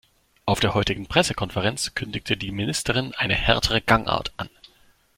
Auf 0.47 0.59
der 0.59 0.73
heutigen 0.73 1.05
Pressekonferenz 1.05 1.93
kündigte 1.93 2.35
die 2.35 2.49
Ministerin 2.51 3.13
eine 3.13 3.35
härtere 3.35 3.81
Gangart 3.81 4.33
an. 4.35 4.49